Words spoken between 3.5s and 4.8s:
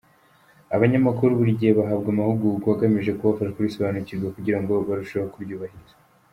kurisobanukirwa kugira ngo